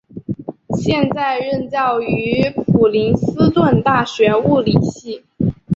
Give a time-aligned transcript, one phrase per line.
[0.79, 5.21] 现在任教于普林斯顿大学物理系。